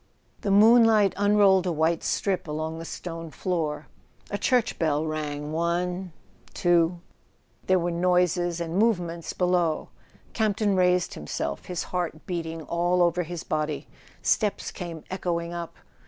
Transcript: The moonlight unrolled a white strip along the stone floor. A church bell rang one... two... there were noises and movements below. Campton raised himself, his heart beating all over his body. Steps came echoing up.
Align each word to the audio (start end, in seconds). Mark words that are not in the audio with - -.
The 0.41 0.49
moonlight 0.49 1.13
unrolled 1.15 1.67
a 1.67 1.71
white 1.71 2.03
strip 2.03 2.47
along 2.47 2.79
the 2.79 2.85
stone 2.85 3.29
floor. 3.29 3.85
A 4.31 4.37
church 4.39 4.79
bell 4.79 5.05
rang 5.05 5.51
one... 5.51 6.11
two... 6.55 6.99
there 7.67 7.77
were 7.77 7.91
noises 7.91 8.59
and 8.59 8.79
movements 8.79 9.31
below. 9.33 9.89
Campton 10.33 10.75
raised 10.75 11.13
himself, 11.13 11.65
his 11.65 11.83
heart 11.83 12.25
beating 12.25 12.63
all 12.63 13.03
over 13.03 13.21
his 13.21 13.43
body. 13.43 13.87
Steps 14.23 14.71
came 14.71 15.03
echoing 15.11 15.53
up. 15.53 15.75